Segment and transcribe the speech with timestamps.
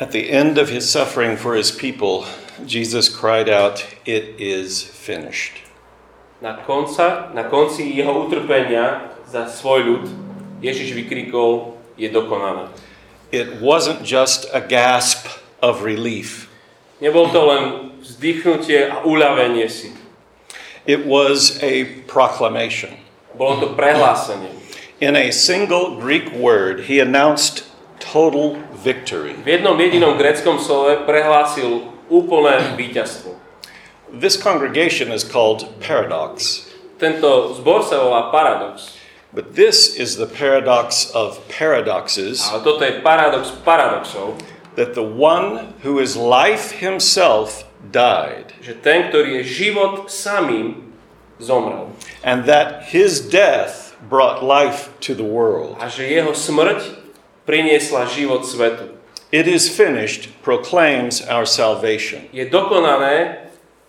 [0.00, 2.24] At the end of his suffering for his people,
[2.64, 5.60] Jesus cried out, It is finished.
[6.40, 10.04] Na, konca, na konci jeho utrpenia za svoj ľud
[10.64, 12.72] Ježiš vykrikol, je dokonané.
[13.28, 15.28] It wasn't just a gasp
[15.60, 16.48] of relief.
[17.04, 17.64] Nebol to len
[18.00, 19.92] vzdychnutie a uľavenie si.
[20.88, 22.96] It was a proclamation.
[23.36, 24.56] Bolo to prehlásenie.
[25.04, 27.68] In a single Greek word, he announced
[28.00, 29.36] total victory.
[29.44, 33.36] V jednom jedinom gréckom slove prehlásil úplné víťazstvo.
[34.10, 36.66] This congregation is called Paradox,
[36.98, 38.98] Tento zbor sa volá Paradox.
[39.32, 44.36] but this is the paradox of paradoxes Ale toto je paradox paradoxov,
[44.76, 50.92] that the one who is life himself died, že ten, ktorý je život samým,
[51.40, 51.88] zomrel.
[52.20, 55.78] and that his death brought life to the world.
[55.80, 56.99] A že jeho smrť
[57.50, 58.94] priniesla život svetu.
[59.34, 62.30] It is finished proclaims our salvation.
[62.30, 63.46] Je dokonané,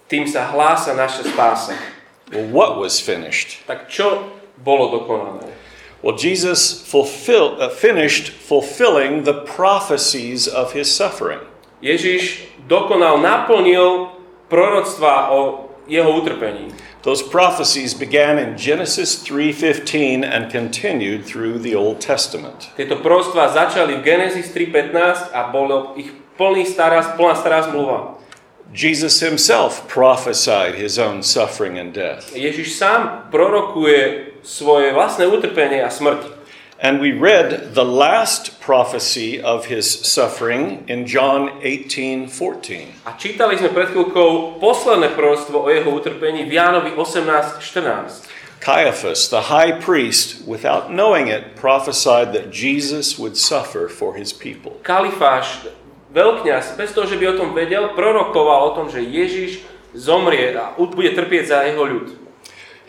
[0.09, 1.77] tým sa hlása naša spása.
[2.33, 3.61] Well, what was finished?
[3.69, 5.45] Tak čo bolo dokonané?
[6.01, 11.45] Well, Jesus fulfill, uh, finished fulfilling the prophecies of his suffering.
[11.85, 14.09] Ježiš dokonal, naplnil
[14.49, 16.73] proroctva o jeho utrpení.
[17.01, 22.69] Those prophecies began in Genesis 3:15 and continued through the Old Testament.
[22.77, 28.21] Tieto proroctvá začali v Genesis 3.15 a bolo ich plný stará, plná stará zmluva.
[28.69, 32.29] Jesus himself prophesied his own suffering and death.
[32.37, 36.40] Ježiš sám prorokuje svoje vlastné utrpenie a smrť.
[36.81, 43.05] And we read the last prophecy of his suffering in John 18:14.
[43.05, 48.25] A čítali sme pred chvíľkou posledné proroctvo o jeho utrpení v Jánovi 18.14.
[48.57, 54.81] Caiaphas, the high priest, without knowing it, prophesied that Jesus would suffer for his people.
[54.81, 55.69] Kalifáš,
[56.09, 59.61] veľkňaz, bez toho, že by o tom vedel, prorokoval o tom, že Ježiš
[59.93, 62.20] zomrie a bude trpieť za jeho ľud.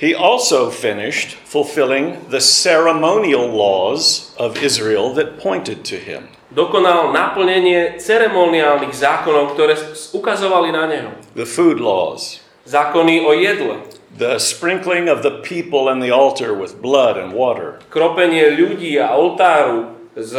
[0.03, 6.27] He also finished fulfilling the ceremonial laws of Israel that pointed to him.
[6.51, 9.79] Dokonal naplnenie ceremoniálnych zákonov, ktoré
[10.11, 11.15] ukazovali na neho.
[11.39, 13.79] The food laws, Zákony o jedle,
[14.19, 19.15] the sprinkling of the people and the altar with blood and water, kropenie ľudí a
[19.15, 20.35] oltáru s,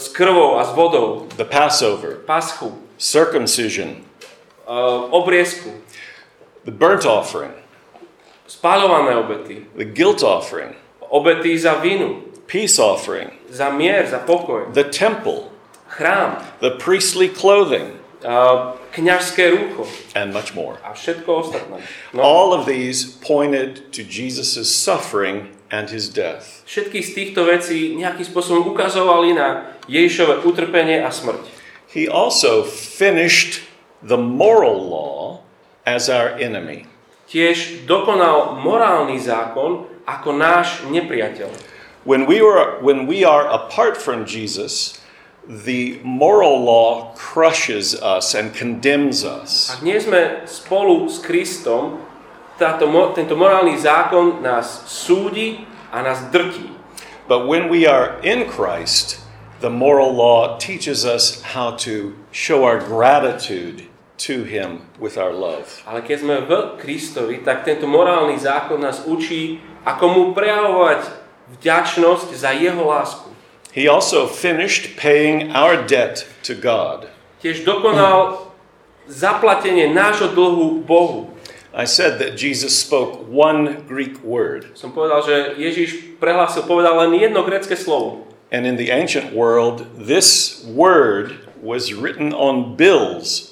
[0.00, 4.08] s krvou a s vodou, the Passover, paschu, circumcision,
[4.64, 5.68] uh, obriezku,
[6.64, 7.61] the burnt offering,
[8.46, 10.74] spáľované obety, the guilt offering,
[11.10, 15.50] obety za vinu, peace offering, za mier, za pokoj, the temple,
[15.88, 20.76] chrám, the priestly clothing, uh, kňažské rúcho and much more.
[20.84, 21.80] a všetko ostatné.
[22.12, 26.60] No, All of these pointed to Jesus' suffering and his death.
[26.68, 31.40] všetky z týchto vecí nejakým spôsobom ukazovali na Ježišové utrpenie a smrť.
[31.92, 33.64] He also finished
[34.00, 35.44] the moral law
[35.84, 36.88] as our enemy.
[37.32, 41.48] Tiež dokonal morálny zákon ako náš nepriateľ.
[42.04, 45.00] When we, were, when we are apart from Jesus,
[45.48, 49.72] the moral law crushes us and condemns us.
[49.72, 52.04] Ak nie sme spolu s Kristom,
[52.60, 52.84] táto,
[53.16, 56.68] tento morálny zákon nás súdi a nás drtí.
[57.32, 59.24] But when we are in Christ,
[59.64, 63.88] the moral law teaches us how to show our gratitude
[64.26, 65.82] to Him with our love.
[65.86, 71.10] Ale keď sme v Kristovi, tak tento morálny zákon nás učí, ako mu prejavovať
[71.58, 73.28] vďačnosť za jeho lásku.
[73.72, 77.08] He also finished paying our debt to God.
[77.40, 78.52] Tiež dokonal
[79.08, 81.32] zaplatenie nášho dlhu Bohu.
[81.72, 84.76] I said that Jesus spoke one Greek word.
[84.76, 88.28] Som povedal, že Ježiš prehlásil, povedal len jedno grecké slovo.
[88.52, 93.51] And in the ancient world, this word was written on bills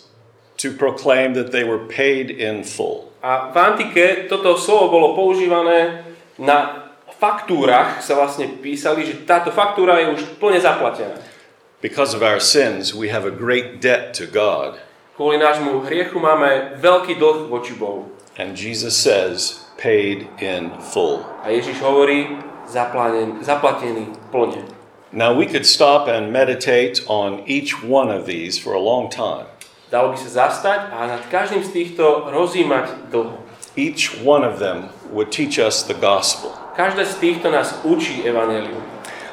[0.60, 3.12] to proclaim that they were paid in full.
[3.20, 6.04] A v antike toto slovo bolo používané
[6.40, 6.88] na
[7.20, 11.20] faktúrach, sa vlastne písali, že táto faktúra je už plne zaplatená.
[11.84, 14.80] Because of our sins, we have a great debt to God.
[15.20, 18.08] Kvôli nášmu hriechu máme veľký dlh voči Bohu.
[18.40, 21.24] And Jesus says, paid in full.
[21.44, 24.64] A Ježiš hovorí, zaplatený, zaplatený plne.
[25.12, 29.49] Now, we could stop and meditate on each one of these for a long time.
[29.90, 33.42] Dalo by sa zastať a nad každým z týchto rozímať dlho.
[33.74, 36.54] Each one of them would teach us the gospel.
[36.78, 38.78] Každé z týchto nás učí evanelium.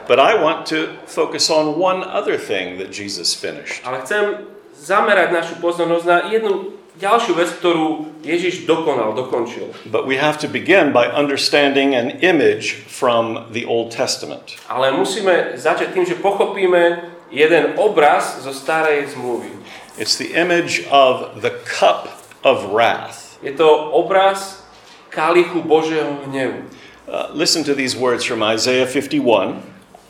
[0.09, 3.85] But I want to focus on one other thing that Jesus finished.
[3.85, 9.69] Ale chcem zamerať našu pozornosť na jednu ďalšiu vec, ktorú Ježiš dokonal, dokončil.
[9.85, 14.57] But we have to begin by understanding an image from the Old Testament.
[14.65, 19.53] Ale musíme začať tým, že pochopíme jeden obraz zo starej zmluvy.
[19.97, 23.39] It's the image of the cup of wrath.
[23.41, 23.63] Je to
[23.97, 24.61] obraz
[25.09, 26.69] kalichu Božieho hnevu.
[27.07, 29.57] Uh, listen to these words from Isaiah 51.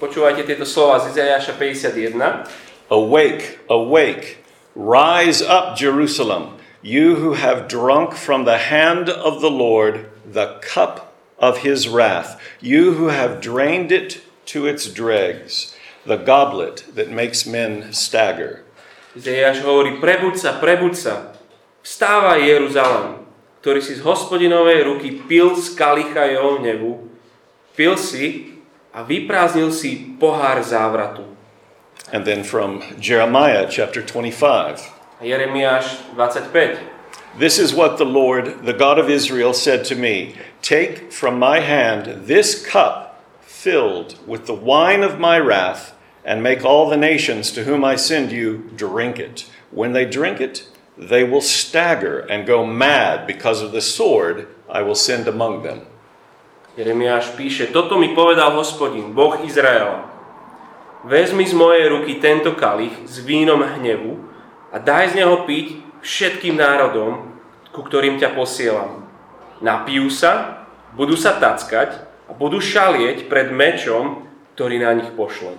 [0.04, 2.52] Počúvajte tieto slova z Izajaša 51.
[2.92, 4.44] Awake, awake,
[4.76, 11.16] rise up, Jerusalem, you who have drunk from the hand of the Lord the cup
[11.40, 14.20] of his wrath, you who have drained it
[14.52, 15.72] to its dregs,
[16.04, 18.67] the goblet that makes men stagger.
[19.16, 21.16] Hovorí, prebuď sa, prebuď sa,
[21.86, 23.24] vstávaj Jeruzalem,
[23.64, 27.08] ktorý si z hospodinovej ruky pil z kalicha jeho hnevu,
[27.74, 28.58] pil si
[28.92, 31.24] a vyprázdnil si pohár závratu.
[32.14, 34.80] And then from Jeremiah chapter 25.
[35.20, 36.98] Jeremiáš 25.
[37.38, 41.60] This is what the Lord, the God of Israel, said to me Take from my
[41.60, 45.97] hand this cup filled with the wine of my wrath,
[46.28, 49.48] and make all the nations to whom I send you drink it.
[49.72, 50.68] When they drink it,
[51.00, 55.88] they will stagger and go mad because of the sword I will send among them.
[56.76, 60.06] Jeremiáš píše, toto mi povedal hospodin, Boh Izraela.
[61.08, 64.20] Vezmi z mojej ruky tento kalich s vínom hnevu
[64.70, 67.40] a daj z neho piť všetkým národom,
[67.72, 69.08] ku ktorým ťa posielam.
[69.64, 75.58] Napijú sa, budú sa tackať a budú šalieť pred mečom, ktorý na nich pošlem.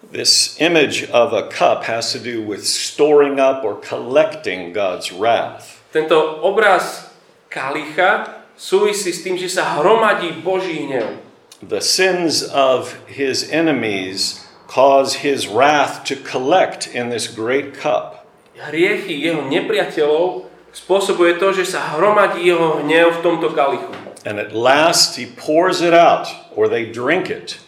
[0.00, 5.84] This image of a cup has to do with storing up or collecting God's wrath.
[5.92, 7.12] Tento obraz
[7.52, 11.20] kalicha súvisí s tým, že sa hromadí Boží hnev.
[11.60, 18.24] The sins of his enemies cause his wrath to collect in this great cup.
[18.56, 23.92] Hriechy jeho nepriateľov spôsobuje to, že sa hromadí jeho hnev v tomto kalichu.
[24.24, 27.60] And at last he pours it out, or they drink it,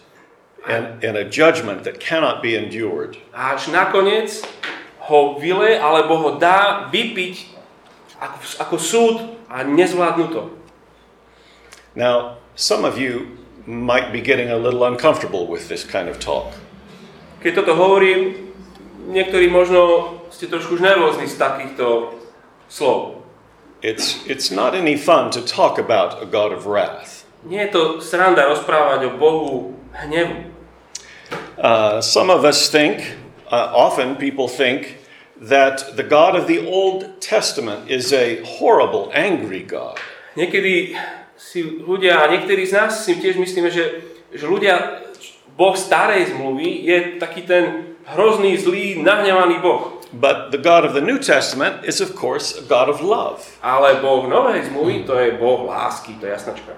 [0.68, 3.18] in, in a judgment that cannot be endured.
[3.34, 4.42] Až nakoniec
[5.10, 7.34] ho vyle alebo ho dá vypiť
[8.22, 9.16] ako, ako súd
[9.50, 10.42] a nezvládnu to.
[11.98, 13.36] Now, some of you
[13.66, 16.54] might be getting a little uncomfortable with this kind of talk.
[17.42, 18.54] Keď toto hovorím,
[19.10, 22.14] niektorí možno ste trošku už nervózni z takýchto
[22.70, 23.26] slov.
[23.82, 27.26] It's, it's not any fun to talk about a God of wrath.
[27.42, 30.51] Nie je to sranda rozprávať o Bohu hnevu.
[31.62, 33.14] Uh, some of us think,
[33.46, 34.98] uh, often people think,
[35.38, 39.94] that the God of the Old Testament is a horrible, angry God.
[40.34, 40.98] Niekedy
[41.38, 44.02] si ľudia, a niektorí z nás si tiež myslíme, že,
[44.34, 45.06] že ľudia,
[45.54, 50.02] Boh starej zmluvy je taký ten hrozný, zlý, nahnevaný Boh.
[50.10, 53.46] But the God of the New Testament is, of course, a God of love.
[53.62, 56.74] Ale Boh novej zmluvy to je Boh lásky, to je jasnačka.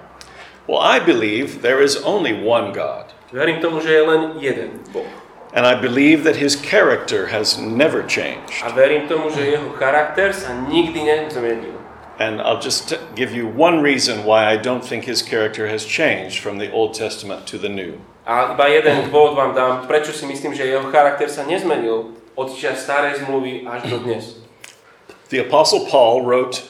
[0.69, 3.14] Well, I believe there is only one God.
[3.35, 5.03] Verím tomu, že je len jeden Boh.
[5.51, 8.63] And I believe that his character has never changed.
[8.63, 11.75] A verím tomu, že jeho charakter sa nikdy nezmenil.
[12.15, 16.39] And I'll just give you one reason why I don't think his character has changed
[16.39, 17.99] from the Old Testament to the New.
[18.23, 22.55] A iba jeden dôvod vám dám, prečo si myslím, že jeho charakter sa nezmenil od
[22.55, 24.39] čias starej zmluvy až do dnes.
[25.27, 26.63] The Apostle Paul wrote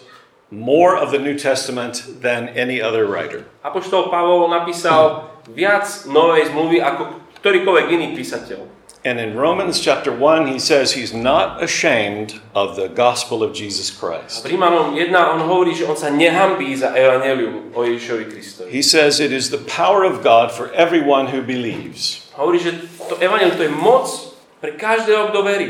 [0.49, 3.45] more of the New Testament than any other writer.
[3.61, 8.75] Apoštol Pavol napísal viac novej zmluvy ako ktorýkoľvek iný písateľ.
[9.05, 13.93] And in Romans chapter 1, he says he's not ashamed of the gospel of Jesus
[13.93, 14.41] Christ.
[14.41, 18.73] v Rímanom 1 on hovorí, že on sa nehambí za evanelium o Ježišovi Kristovi.
[18.73, 22.25] He says it is the power of God for everyone who believes.
[22.33, 24.09] Hovorí, že to evanelium to je moc
[24.57, 25.69] pre každého, kto verí.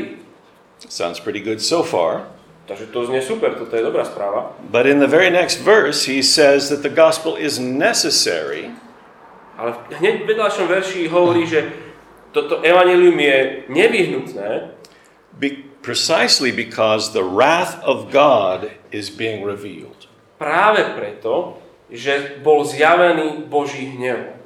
[0.88, 2.32] Sounds pretty good so far.
[2.64, 4.56] Takže to znie super, toto je dobrá správa.
[4.72, 8.72] But in the very next verse, he says that the gospel is necessary
[9.56, 11.64] Ale hneď v vedľašom verši hovorí, že
[12.32, 13.36] toto evanelium je
[13.72, 14.50] nevyhnutné,
[15.32, 20.06] be- precisely because the wrath of God is being revealed.
[20.36, 21.56] práve preto,
[21.88, 24.36] že bol zjavený Boží hnev.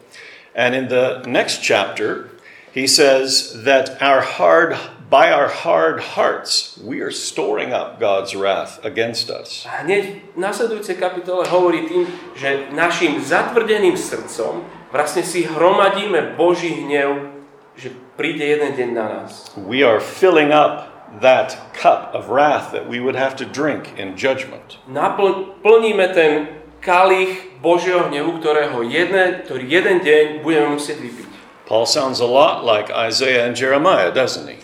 [0.54, 2.30] And in the next chapter,
[2.70, 4.78] he says that our hard
[5.10, 9.66] by our hard hearts we are storing up God's wrath against us.
[9.66, 12.06] A hneď v nasledujúcej kapitole hovorí tým,
[12.38, 17.30] že našim zatvrdeným srdcom vlastne si hromadíme Boží hnev,
[17.78, 19.50] že príde jeden deň na nás.
[19.56, 20.90] We are filling up
[21.22, 24.78] that cup of wrath that we would have to drink in judgment.
[24.86, 31.28] Napl- plníme ten kalich Božieho hnevu, ktorého jeden, ktorý jeden deň budeme musieť vypiť.
[31.70, 34.58] Paul sounds a lot like Isaiah and Jeremiah, doesn't he?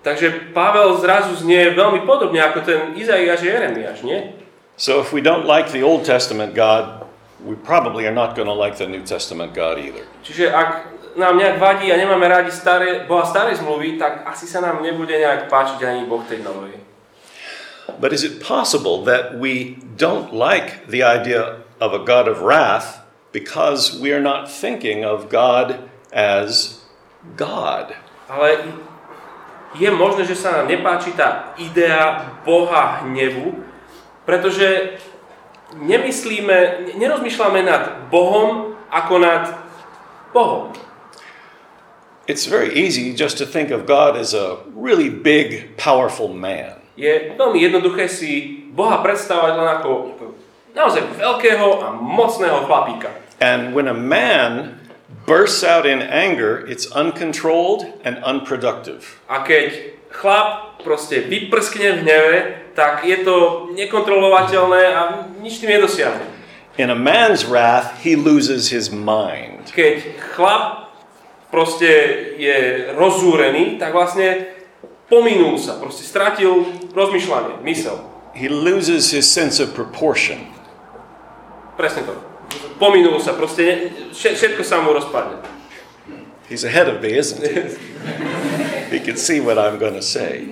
[0.00, 4.32] Takže Pavel zrazu znie veľmi podobne ako ten Izaiáš a Jeremiáš, nie?
[4.80, 6.99] So if we don't like the Old Testament God,
[7.44, 10.04] we probably are not going to like the New Testament God either.
[10.24, 10.68] Čiže ak
[11.16, 15.10] nám nejak vadí a nemáme rádi staré, Boha starej zmluvy, tak asi sa nám nebude
[15.10, 16.78] nejak páčiť ani Boh tej novej.
[17.98, 23.02] But is it possible that we don't like the idea of a God of wrath
[23.34, 26.80] because we are not thinking of God as
[27.34, 27.98] God?
[28.30, 28.62] Ale
[29.74, 33.58] je možné, že sa nám nepáči tá idea Boha hnevu,
[34.22, 34.98] pretože
[35.76, 39.44] nemyslíme, nerozmýšľame nad Bohom ako nad
[40.34, 40.74] Bohom.
[42.30, 46.78] It's very easy just to think of God as a really big, powerful man.
[46.94, 49.90] Je veľmi jednoduché si Boha predstavovať len ako
[50.76, 53.10] naozaj veľkého a mocného chlapíka.
[53.40, 54.78] And when a man
[55.26, 59.18] bursts out in anger, it's uncontrolled and unproductive.
[59.26, 62.36] A keď chlap proste vyprskne v hneve,
[62.80, 65.00] tak je to nekontrolovateľné a
[65.44, 66.24] nič tým nedosiahne.
[66.80, 69.68] In a man's wrath, he loses his mind.
[69.76, 70.88] Keď chlap
[71.52, 71.84] proste
[72.40, 74.48] je rozúrený, tak vlastne
[75.12, 76.64] pominul sa, proste stratil
[76.96, 78.00] rozmýšľanie, mysel.
[78.32, 80.48] He loses his sense of proportion.
[81.76, 82.16] Presne to.
[82.80, 85.44] Pominul sa, proste všetko sa mu rozpadne.
[86.48, 87.76] He's ahead of me, isn't he?
[88.88, 90.48] he can see what I'm going to say.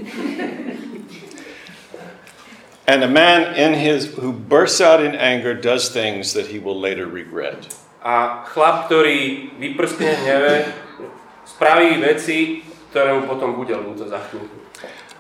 [2.88, 6.80] And a man in his who bursts out in anger does things that he will
[6.80, 7.68] later regret.
[8.00, 10.72] A chlap, ktorý vyprskne hneve,
[11.44, 14.56] spraví veci, ktoré mu potom bude ľúto za chvíľku.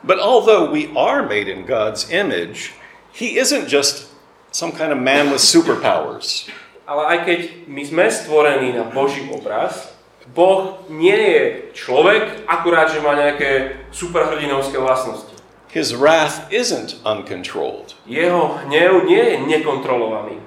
[0.00, 2.72] But although we are made in God's image,
[3.12, 4.08] he isn't just
[4.48, 6.48] some kind of man with superpowers.
[6.88, 9.92] Ale aj keď my sme stvorení na Boží obraz,
[10.32, 11.44] Boh nie je
[11.76, 15.37] človek, akurát, že má nejaké superhrdinovské vlastnosti.
[15.68, 17.94] His wrath isn't uncontrolled.
[18.08, 20.40] Jeho hnev nie je nekontrolovaný.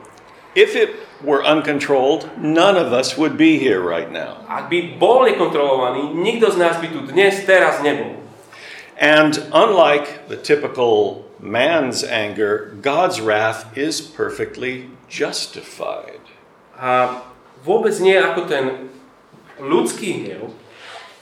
[0.58, 4.42] If it were uncontrolled, none of us would be here right now.
[4.50, 8.18] Ak by bol nekontrolovaný, nikto z nás by tu dnes, teraz nebol.
[8.98, 16.22] And unlike the typical man's anger, God's wrath is perfectly justified.
[16.78, 17.22] A
[17.62, 18.66] vôbec nie ako ten
[19.62, 20.50] ľudský hnev,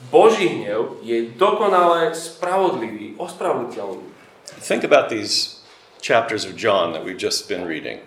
[0.09, 4.09] Boží hnev je dokonale spravodlivý, ospravedliteľný.
[4.57, 5.61] Think about these
[6.01, 8.01] chapters of John that we've just been reading.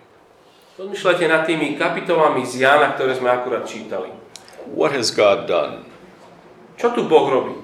[0.75, 4.11] Rozmýšľajte nad tými kapitolami z Jána, ktoré sme akurát čítali.
[4.67, 5.87] What has God done?
[6.75, 7.55] Čo tu Boh robí?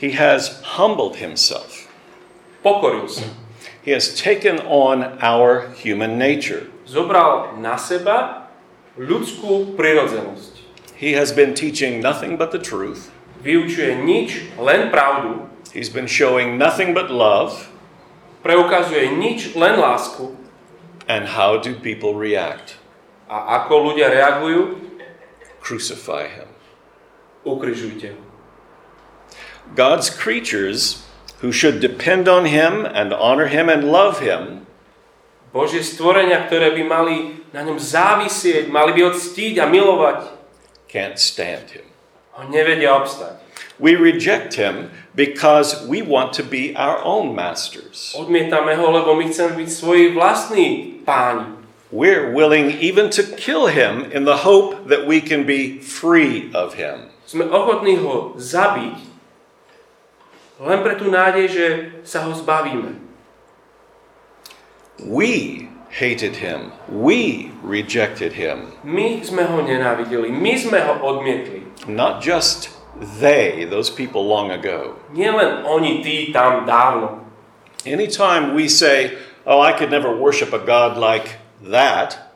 [0.00, 1.90] He has humbled himself.
[2.64, 3.26] Pokoril sa.
[3.82, 6.70] He has taken on our human nature.
[6.86, 8.48] Zobral na seba
[8.96, 10.56] ľudskú prirodzenosť.
[10.96, 13.10] He has been teaching nothing but the truth.
[13.48, 15.48] Vyučuje nič, len pravdu.
[15.72, 17.72] He's been showing nothing but love.
[18.44, 20.36] Preukazuje nič, len lásku.
[21.08, 22.76] And how do people react?
[23.24, 24.76] A ako ľudia reagujú?
[25.64, 26.52] Crucify him.
[27.48, 28.20] Ukrižujte ho.
[29.72, 31.08] God's creatures
[31.40, 34.68] who should depend on him and honor him and love him
[35.48, 37.16] Božie stvorenia, ktoré by mali
[37.56, 40.28] na ňom závisieť, mali by ho ctiť a milovať,
[40.92, 41.88] can't stand him.
[43.78, 48.14] We reject him because we want to be our own masters.
[48.18, 51.58] Odmietame ho, lebo my chceme byť svoji vlastní páni.
[51.90, 56.74] We're willing even to kill him in the hope that we can be free of
[56.76, 57.08] him.
[57.24, 58.98] Sme ochotní ho zabiť,
[60.58, 61.66] len pre tú nádej, že
[62.02, 62.98] sa ho zbavíme.
[64.98, 66.72] We hated him.
[66.88, 68.72] We rejected him.
[68.84, 71.64] My sme ho nenávideli, my sme ho odmietli.
[71.88, 72.70] Not just
[73.20, 74.96] they, those people long ago.
[75.14, 77.24] Nielen oni, tí tam dávno.
[77.86, 79.16] Anytime we say,
[79.48, 82.28] Oh, I could never worship a God like that,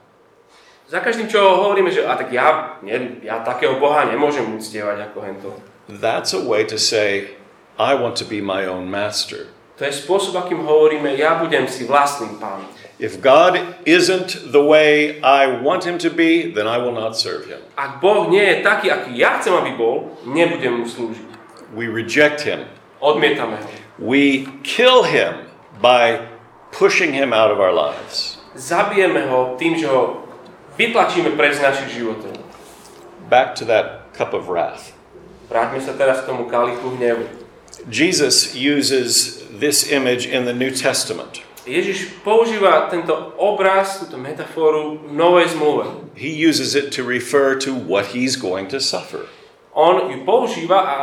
[0.92, 5.18] Za každým, čo hovoríme, že a tak ja, ne, ja takého Boha nemôžem uctievať ako
[5.24, 5.50] hento.
[5.88, 7.32] that's a way to say,
[7.80, 9.48] I want to be my own master.
[9.80, 12.68] To je spôsob, akým hovoríme, ja budem si vlastným pánom.
[13.02, 17.50] If God isn't the way I want him to be, then I will not serve
[17.50, 17.58] him.
[17.74, 21.26] Ak Boh nie je taký, aký ja chcem, aby bol, nebudem mu slúžiť.
[21.74, 22.62] We reject him.
[23.02, 23.66] Odmietame ho.
[23.98, 25.50] We kill him
[25.82, 26.30] by
[26.70, 28.38] pushing him out of our lives.
[28.54, 30.22] Zabijeme ho tým, že ho
[30.78, 32.38] vytlačíme preč z našich životov.
[33.26, 34.94] Back to that cup of wrath.
[35.50, 37.26] Vráťme sa teraz k tomu kalichu hnevu.
[37.90, 41.42] Jesus uses this image in the New Testament.
[41.62, 46.10] Ježiš používa tento obraz, túto metaforu v novej zmluve.
[46.18, 49.30] He uses it to refer to what he's going to suffer.
[49.70, 50.96] On ju používa a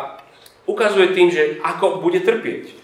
[0.68, 2.76] ukazuje tým, že ako bude trpieť.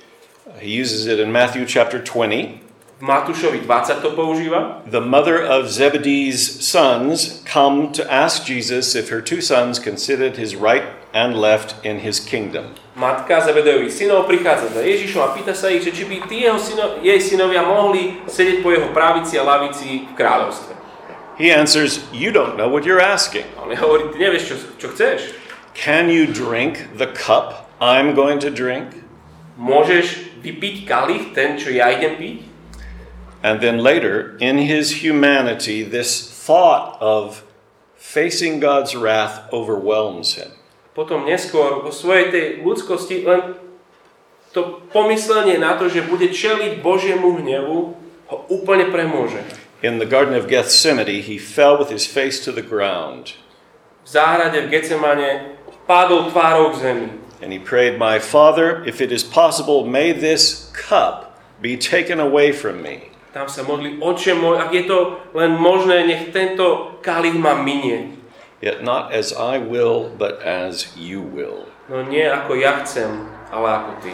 [0.64, 2.64] He uses it in Matthew chapter 20.
[2.96, 4.80] V Matúšovi 20 to používa.
[4.88, 10.56] The mother of Zebedee's sons come to ask Jesus if her two sons at his
[10.56, 12.76] right and left in his kingdom.
[13.00, 16.60] Matka Zebedejových synov prichádza za Ježišom a pýta sa ich, že či by tí jeho
[16.60, 20.76] syno, jej synovia mohli sedieť po jeho právici a lavici v kráľovstve.
[21.40, 23.48] He answers, You don't know what you're asking.
[23.60, 25.36] On hovorí, ty nevieš, čo, čo chceš.
[25.76, 29.04] Can you drink the cup I'm going to drink?
[29.60, 32.38] Môžeš vypiť kalich, ten, čo ja idem piť?
[33.44, 37.44] And then later, in his humanity, this thought of
[37.94, 40.55] facing God's wrath overwhelms him.
[40.96, 43.60] Potom neskôr vo svojej tej ľudskosti len
[44.56, 48.00] to pomyslenie na to, že bude čeliť Božiemu hnevu,
[48.32, 49.44] ho úplne premôže.
[49.84, 53.36] In the Garden of Gethsemane, he fell with his face to the ground.
[54.08, 57.10] V záhrade v Getsemane padol tvárou k zemi.
[57.44, 62.56] And he prayed, My Father, if it is possible, may this cup be taken away
[62.56, 63.12] from me.
[63.36, 68.16] Tam sa modli, oče môj, ak je to len možné, nech tento kalich ma minie.
[68.62, 71.68] Yet not as I will, but as you will.
[71.90, 74.14] No nie ako ja chcem, ale ako ty.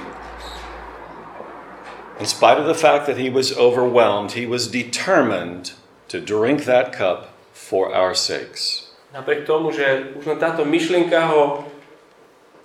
[2.20, 5.74] In spite of the fact that he was overwhelmed, he was determined
[6.08, 8.92] to drink that cup for our sakes.
[9.14, 11.66] Napriek tomu, že už len táto myšlienka ho,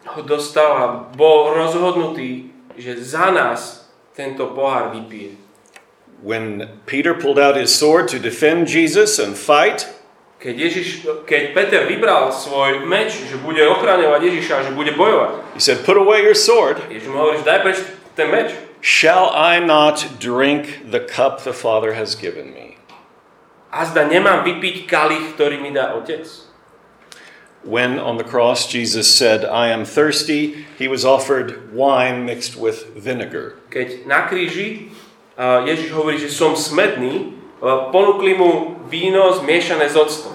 [0.06, 5.40] ho dostala, bol rozhodnutý, že za nás tento pohár vypije.
[6.22, 9.88] When Peter pulled out his sword to defend Jesus and fight,
[10.36, 10.88] Keď, Ježiš,
[11.24, 15.96] keď Peter vybral svoj meč, že bude ochraňovať Ježiša, že bude bojovať, he said, Put
[15.96, 16.76] away your sword.
[16.92, 17.80] Ježiš mu hovorí, daj preč
[18.12, 18.52] ten meč.
[18.84, 22.76] Shall I not drink the cup the Father has given me?
[23.72, 26.28] A zda nemám vypiť kalich, ktorý mi dá Otec.
[27.66, 32.94] When on the cross Jesus said, I am thirsty, he was offered wine mixed with
[32.94, 33.58] vinegar.
[33.72, 34.94] Keď na kríži
[35.36, 37.36] Ježiš hovorí, že som smedný,
[37.92, 40.34] ponúkli mu víno zmiešané s octom.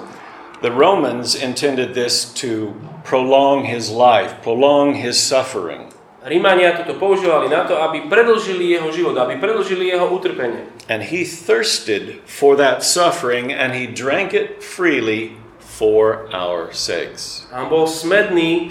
[0.61, 5.89] The Romans intended this to prolong his life, prolong his suffering.
[6.21, 10.69] Rímania toto používali na to, aby predlžili jeho život, aby predlžili jeho utrpenie.
[10.85, 17.49] And he thirsted for that suffering and he drank it freely for our sakes.
[17.49, 18.69] A on bol smedný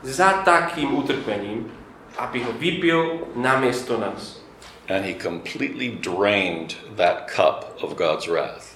[0.00, 1.68] za takým utrpením,
[2.16, 4.40] aby ho vypil namiesto nás.
[4.88, 8.75] And he completely drained that cup of God's wrath.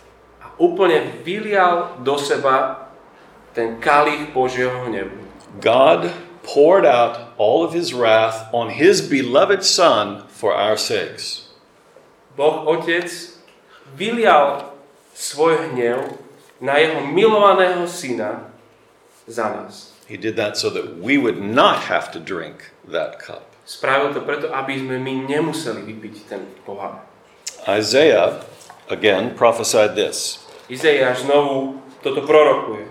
[0.60, 2.84] Úplne vylial do seba
[3.56, 5.16] ten kalich Božieho hnevu.
[5.64, 6.12] God
[6.44, 11.48] poured out all of his wrath on his beloved Son for our sakes.
[12.36, 13.08] Boh Otec
[13.96, 14.68] vylial
[15.16, 16.20] svoj hnev
[16.60, 18.52] na jeho milovaného syna
[19.24, 19.96] za nás.
[20.04, 23.48] He did that so that we would not have to drink that cup.
[23.64, 27.06] Spravil to preto, aby sme my nemuseli vypiť ten pohár.
[27.64, 28.42] Isaiah
[28.90, 30.42] again prophesied this.
[30.70, 32.86] Izaiáš znovu toto prorokuje.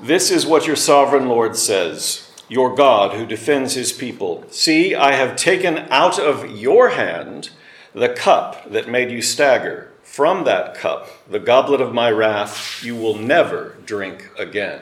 [0.00, 4.42] This is what your sovereign Lord says, your God who defends his people.
[4.50, 7.52] See, I have taken out of your hand
[7.92, 9.92] the cup that made you stagger.
[10.02, 14.80] From that cup, the goblet of my wrath, you will never drink again.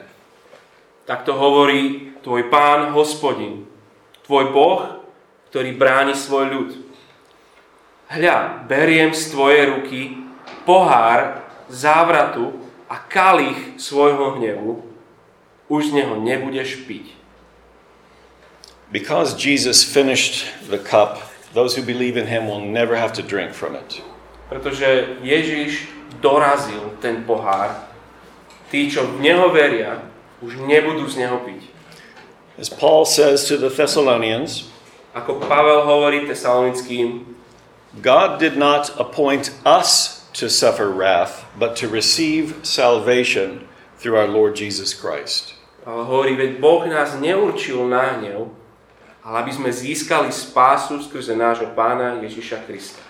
[1.07, 3.67] Takto hovorí tvoj pán, hospodin,
[4.23, 4.79] tvoj boh,
[5.51, 6.69] ktorý bráni svoj ľud.
[8.11, 10.01] Hľa, beriem z tvojej ruky
[10.63, 11.40] pohár
[11.71, 12.53] závratu
[12.91, 14.83] a kalich svojho hnevu,
[15.71, 17.15] už z neho nebudeš piť.
[18.91, 21.23] Because Jesus finished the cup,
[21.55, 24.03] those who believe in him will never have to drink from it.
[24.51, 25.87] Pretože Ježiš
[26.19, 27.87] dorazil ten pohár.
[28.67, 30.03] Tí, čo v Neho veria,
[30.43, 31.71] už nebudú z Neho piť.
[32.59, 34.67] As Paul says to the Thessalonians,
[35.11, 37.23] Ako Pavel hovorí tesalonickým,
[37.99, 43.67] God did not appoint us to suffer wrath, but to receive salvation
[43.97, 45.55] through our Lord Jesus Christ.
[45.83, 48.53] Pavel hovorí, veď Boh nás neurčil na hnev,
[49.25, 53.01] ale aby sme získali spásu skrze nášho pána Ježiša Krista.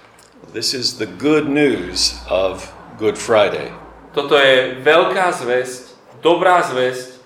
[0.56, 3.72] This is the good news of Good Friday.
[4.12, 7.24] Toto je veľká zväzť, dobrá zväzť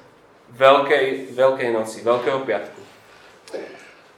[0.55, 2.79] Veľkej, Veľkej noci, Veľkého piatku.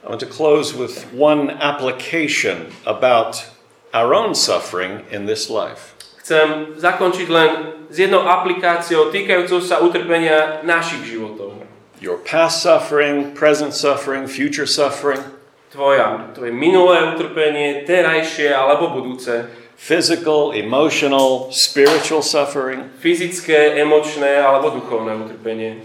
[0.04, 3.42] I want to close with one application about
[3.92, 5.96] our own suffering in this life.
[6.20, 7.50] Chcem zakončiť len
[7.88, 11.64] s jednou aplikáciou týkajúcou sa utrpenia našich životov.
[11.98, 15.24] Your past suffering, present suffering, future suffering,
[15.68, 22.88] Tvoja, tvoje minulé utrpenie, terajšie alebo budúce, physical, emotional, spiritual suffering.
[22.96, 25.84] fyzické, emočné alebo duchovné utrpenie.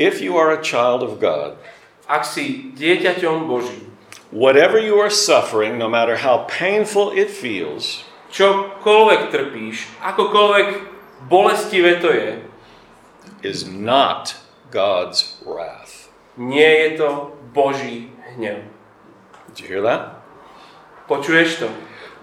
[0.00, 1.60] If you are a child of God,
[2.08, 3.92] ak si dieťaťom Božím,
[4.30, 10.66] whatever you are suffering, no matter how painful it feels, čokoľvek trpíš, akokoľvek
[11.32, 12.30] bolestivé to je,
[13.40, 14.36] is not
[14.70, 16.12] God's wrath.
[16.38, 17.08] nie je to
[17.52, 18.62] Boží hnev.
[19.48, 20.22] Did you hear that?
[21.08, 21.68] Počuješ to?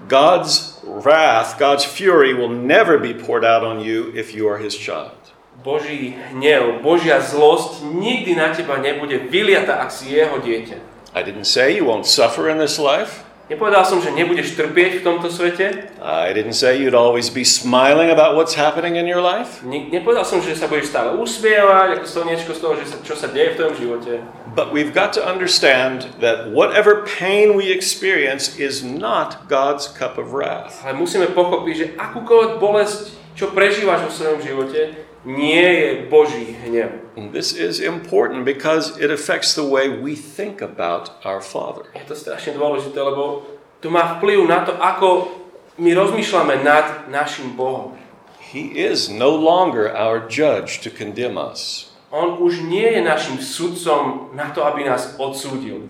[0.07, 4.75] God's wrath, God's fury will never be poured out on you if you are his
[4.75, 5.17] child.
[5.63, 10.94] Boží hnev, Božia zlosť nikdy na teba nebude vyliata, ak si jeho dieťa.
[11.15, 13.23] I didn't say you won't suffer in this life.
[13.45, 15.87] Nepovedal som, že nebudeš trpieť v tomto svete.
[16.01, 19.61] I didn't say you'd always be smiling about what's happening in your life.
[19.61, 23.13] Ne- Nepovedal som, že sa budeš stále usmievať, ako slniečko z toho, že sa, čo
[23.13, 24.13] sa deje v tvojom živote.
[24.57, 30.33] But we've got to understand that whatever pain we experience is not God's cup of
[30.33, 30.81] wrath.
[30.81, 37.01] Ale musíme pochopiť, že akúkoľvek bolesť, čo prežívaš vo svojom živote, nie je Boží hnev.
[37.17, 41.89] And this is important because it affects the way we think about our Father.
[41.97, 43.43] Je to strašne dôležité, lebo
[43.81, 45.33] to má vplyv na to, ako
[45.81, 47.97] my rozmýšľame nad našim Bohom.
[48.39, 51.91] He is no longer our judge to condemn us.
[52.13, 55.89] On už nie je našim sudcom na to, aby nás odsúdil.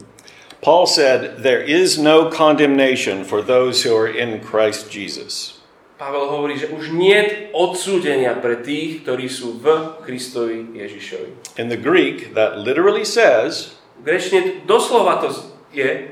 [0.65, 5.54] Paul said, There is no condemnation for those who are in Christ Jesus.
[5.95, 11.55] Pavel hovorí, že už nie odsúdenia pre tých, ktorí sú v Kristovi Ježišovi.
[11.55, 15.31] In the Greek, that literally says, V grečtine doslova to
[15.71, 16.11] je,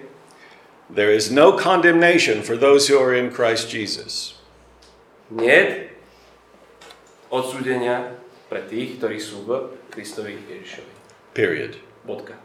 [0.87, 4.39] There is no condemnation for those who are in Christ Jesus.
[5.33, 5.89] nie
[7.33, 8.13] odsúdenia
[8.45, 10.93] pre tých, ktorí sú v Kristovi Ježišovi.
[11.33, 11.81] Period.
[12.05, 12.37] Bodka.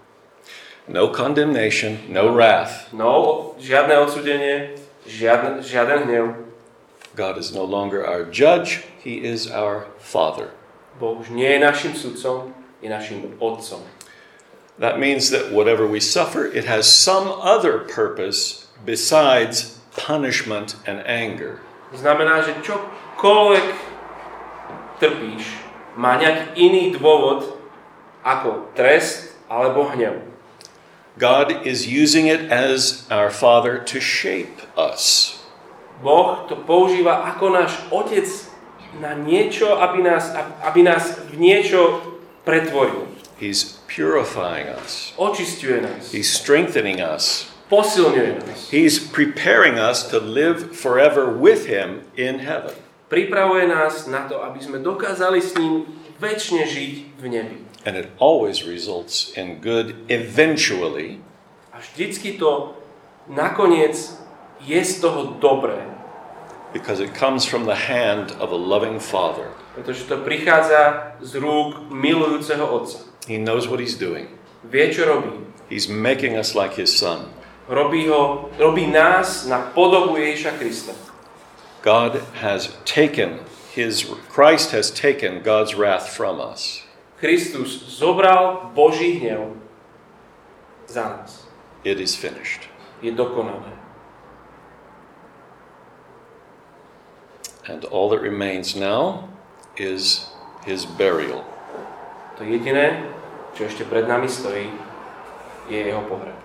[0.88, 2.88] No condemnation, no wrath.
[2.96, 6.47] No, žiadne odsúdenie, žiadne, žiaden hnev.
[7.18, 10.54] God is no longer our judge, He is our Father.
[11.02, 13.83] Boh už nie je našim sudcom, je našim otcom.
[14.78, 21.59] That means that whatever we suffer, it has some other purpose besides punishment and anger.
[21.90, 23.66] Znamená, že čokoľvek
[25.02, 25.42] trpíš,
[25.98, 27.59] má nejaký iný dôvod
[28.22, 30.22] ako trest alebo hnev.
[31.18, 35.38] God is using it as our Father to shape us.
[36.02, 38.26] Boh to používa ako náš otec
[39.02, 40.30] na niečo, aby nás,
[40.62, 42.00] aby nás v niečo
[42.46, 43.06] pretvoril.
[43.38, 46.11] He's purifying us, Očistuje nás.
[46.11, 48.58] He's strengthening us, Posilňuje nás.
[48.72, 52.74] He's preparing us to live forever with Him in heaven.
[53.08, 55.87] Pripravuje nás na to, aby sme dokázali s ním
[56.18, 57.56] väčšine žiť v nebi.
[57.87, 61.22] And it always results in good eventually,
[61.70, 62.74] A vždycky to
[63.30, 64.17] nakoniec
[64.68, 65.98] je z toho dobré.
[66.72, 69.48] because it comes from the hand of a loving Father.
[69.74, 72.98] Pretože to prichádza z rúk milujúceho otca.
[73.26, 74.28] He knows what He's doing,
[74.64, 75.33] Vie, čo robí.
[75.70, 77.28] He's making us like His Son.
[77.68, 80.92] Robí, ho, robí nás na podobu Ježiša Krista.
[81.85, 83.40] God has taken
[83.76, 86.83] His, Christ has taken God's wrath from us.
[87.20, 89.57] Kristus zobral Boží hnev
[90.88, 91.48] za nás.
[91.85, 92.66] It is finished.
[93.02, 93.77] Je dokonané.
[97.68, 99.28] And all that remains now
[99.76, 100.33] is
[100.64, 101.44] His burial.
[102.40, 103.04] To jediné,
[103.52, 104.72] čo ešte pred nami stojí,
[105.68, 106.38] je jeho pohreb.